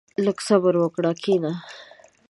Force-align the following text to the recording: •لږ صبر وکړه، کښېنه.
•لږ 0.25 0.37
صبر 0.47 0.73
وکړه، 0.79 1.11
کښېنه. 1.21 1.51